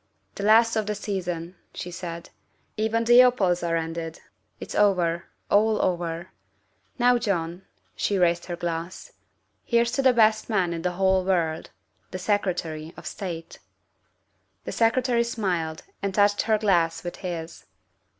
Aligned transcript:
"The 0.35 0.41
last 0.41 0.75
of 0.75 0.87
the 0.87 0.95
season," 0.95 1.57
she 1.75 1.91
said;" 1.91 2.31
even 2.75 3.03
the 3.03 3.21
opals 3.23 3.61
are 3.61 3.75
ended. 3.75 4.19
It's 4.59 4.73
over 4.73 5.25
all 5.51 5.79
over. 5.79 6.31
Now, 6.97 7.19
John," 7.19 7.65
she 7.95 8.17
raised 8.17 8.45
her 8.47 8.55
glass," 8.55 9.11
here's 9.63 9.91
to 9.91 10.01
the 10.01 10.11
best 10.11 10.49
man 10.49 10.73
in 10.73 10.81
the 10.81 10.93
whole 10.93 11.23
world 11.23 11.69
the 12.09 12.17
Secretary 12.17 12.95
of 12.97 13.05
State." 13.05 13.59
The 14.65 14.71
Secretary 14.71 15.23
smiled 15.23 15.83
and 16.01 16.15
touched 16.15 16.41
her 16.49 16.57
glass 16.57 17.03
with 17.03 17.17
his. 17.17 17.65